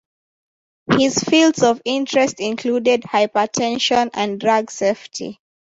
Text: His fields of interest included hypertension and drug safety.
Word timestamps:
His 0.97 1.19
fields 1.19 1.61
of 1.61 1.79
interest 1.85 2.39
included 2.39 3.03
hypertension 3.03 4.09
and 4.15 4.39
drug 4.39 4.71
safety. 4.71 5.39